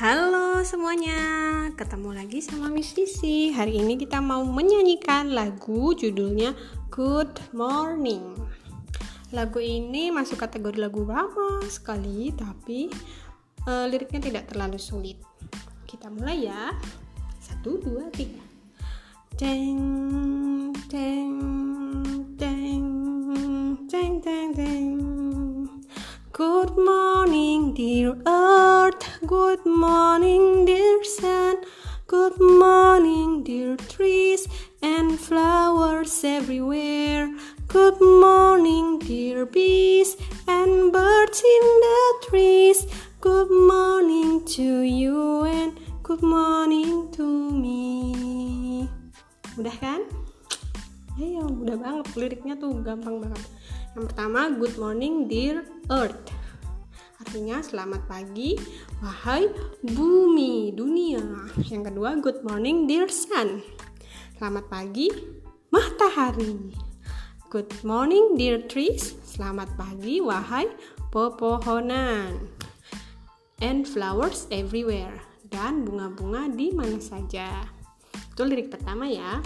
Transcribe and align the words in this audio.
Halo 0.00 0.64
semuanya, 0.64 1.20
ketemu 1.76 2.16
lagi 2.16 2.40
sama 2.40 2.72
Miss 2.72 2.96
Sisi. 2.96 3.52
Hari 3.52 3.84
ini 3.84 4.00
kita 4.00 4.16
mau 4.24 4.40
menyanyikan 4.48 5.28
lagu 5.28 5.92
judulnya 5.92 6.56
Good 6.88 7.52
Morning. 7.52 8.32
Lagu 9.36 9.60
ini 9.60 10.08
masuk 10.08 10.40
kategori 10.40 10.80
lagu 10.80 11.04
lama 11.04 11.60
sekali, 11.68 12.32
tapi 12.32 12.88
uh, 13.68 13.84
liriknya 13.92 14.24
tidak 14.24 14.48
terlalu 14.48 14.80
sulit. 14.80 15.20
Kita 15.84 16.08
mulai 16.08 16.48
ya. 16.48 16.72
Satu, 17.36 17.76
dua, 17.76 18.08
tiga. 18.08 18.40
Deng, 19.36 20.72
deng, 20.88 21.36
deng, 22.40 22.88
deng, 23.84 24.12
deng, 24.24 24.48
deng. 24.56 24.96
Good 26.32 26.72
morning, 26.80 27.76
dear 27.76 28.16
earth. 28.24 28.69
Good 29.30 29.62
morning, 29.62 30.66
dear 30.66 31.04
sun. 31.06 31.62
Good 32.10 32.42
morning, 32.42 33.44
dear 33.46 33.78
trees 33.78 34.50
and 34.82 35.14
flowers 35.14 36.26
everywhere. 36.26 37.30
Good 37.70 38.02
morning, 38.02 38.98
dear 38.98 39.46
bees 39.46 40.18
and 40.50 40.90
birds 40.90 41.46
in 41.46 41.64
the 41.86 42.00
trees. 42.26 42.90
Good 43.22 43.54
morning 43.54 44.42
to 44.58 44.82
you 44.82 45.46
and 45.46 45.78
good 46.02 46.26
morning 46.26 47.14
to 47.14 47.22
me. 47.54 48.90
Mudah 49.54 49.78
kan? 49.78 50.10
Ayo, 51.22 51.46
mudah 51.46 51.78
banget. 51.78 52.18
Liriknya 52.18 52.58
tuh 52.58 52.82
gampang 52.82 53.22
banget. 53.22 53.46
Yang 53.94 54.10
pertama, 54.10 54.50
good 54.58 54.74
morning 54.74 55.30
dear 55.30 55.62
earth. 55.86 56.39
Artinya 57.20 57.60
selamat 57.60 58.08
pagi 58.08 58.56
wahai 59.04 59.44
bumi 59.84 60.72
dunia. 60.72 61.20
Yang 61.68 61.92
kedua, 61.92 62.16
good 62.16 62.40
morning 62.48 62.88
dear 62.88 63.12
sun. 63.12 63.60
Selamat 64.40 64.72
pagi 64.72 65.12
matahari. 65.68 66.72
Good 67.52 67.84
morning 67.84 68.40
dear 68.40 68.64
trees. 68.64 69.20
Selamat 69.20 69.68
pagi 69.76 70.24
wahai 70.24 70.64
pepohonan. 71.12 72.40
And 73.60 73.84
flowers 73.84 74.48
everywhere. 74.48 75.20
Dan 75.44 75.84
bunga-bunga 75.84 76.48
di 76.48 76.72
mana 76.72 76.96
saja. 77.04 77.68
Itu 78.32 78.48
lirik 78.48 78.72
pertama 78.72 79.04
ya. 79.04 79.44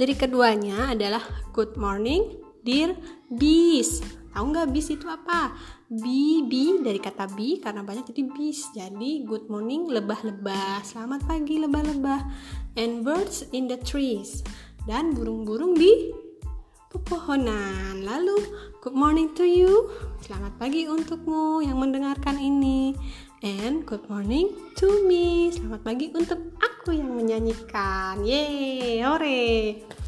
Lirik 0.00 0.24
keduanya 0.24 0.96
adalah 0.96 1.20
good 1.52 1.76
morning 1.76 2.45
dear 2.66 2.98
bees 3.30 4.02
tahu 4.36 4.52
nggak 4.52 4.68
bees 4.68 4.92
itu 4.92 5.08
apa? 5.08 5.56
Bee 5.88 6.44
bee 6.44 6.84
dari 6.84 7.00
kata 7.00 7.24
bee 7.32 7.56
karena 7.56 7.80
banyak 7.80 8.12
jadi 8.12 8.28
bees 8.36 8.68
jadi 8.76 9.24
good 9.24 9.48
morning 9.48 9.88
lebah-lebah. 9.88 10.84
Selamat 10.84 11.24
pagi 11.24 11.56
lebah-lebah. 11.56 12.20
And 12.76 13.00
birds 13.00 13.48
in 13.56 13.64
the 13.64 13.80
trees. 13.80 14.44
Dan 14.84 15.16
burung-burung 15.16 15.72
di 15.72 16.12
pepohonan. 16.92 18.04
Lalu 18.04 18.36
good 18.84 18.92
morning 18.92 19.32
to 19.32 19.48
you. 19.48 19.88
Selamat 20.20 20.52
pagi 20.60 20.84
untukmu 20.84 21.64
yang 21.64 21.80
mendengarkan 21.80 22.36
ini. 22.36 22.92
And 23.40 23.88
good 23.88 24.04
morning 24.12 24.52
to 24.76 25.08
me. 25.08 25.48
Selamat 25.48 25.80
pagi 25.80 26.12
untuk 26.12 26.60
aku 26.60 26.92
yang 26.92 27.08
menyanyikan. 27.08 28.20
Yeay 28.20 29.00
hore 29.00 30.04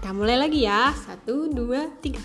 kita 0.00 0.16
mulai 0.16 0.40
lagi 0.40 0.64
ya. 0.64 0.96
Satu, 0.96 1.52
dua, 1.52 1.92
tiga. 2.00 2.24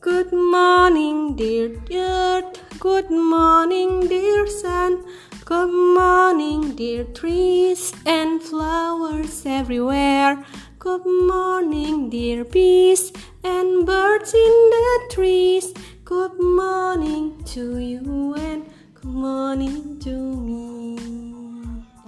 Good 0.00 0.32
morning, 0.32 1.36
dear 1.36 1.76
earth. 1.92 2.56
Good 2.80 3.12
morning, 3.12 4.08
dear 4.08 4.48
sun. 4.48 5.04
Good 5.44 5.68
morning, 5.68 6.72
dear 6.72 7.04
trees 7.12 7.92
and 8.08 8.40
flowers 8.40 9.44
everywhere. 9.44 10.40
Good 10.80 11.04
morning, 11.04 12.08
dear 12.08 12.48
bees 12.48 13.12
and 13.44 13.84
birds 13.84 14.32
in 14.32 14.56
the 14.72 14.88
trees. 15.12 15.68
Good 16.08 16.40
morning 16.40 17.44
to 17.52 17.76
you 17.76 18.32
and 18.40 18.64
good 18.96 19.12
morning 19.12 20.00
to 20.00 20.16
me. 20.16 20.96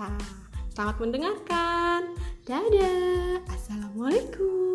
Nah, 0.00 0.16
selamat 0.72 0.96
mendengarkan. 0.96 1.95
Dadah. 2.46 3.42
Assalamualaikum. 3.50 4.65